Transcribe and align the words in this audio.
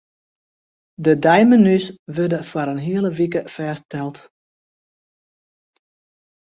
De 1.05 1.13
deimenu's 1.25 1.85
wurde 2.15 2.39
foar 2.49 2.69
in 2.73 2.81
hiele 2.87 3.09
wike 3.17 3.41
fêststeld. 3.53 4.17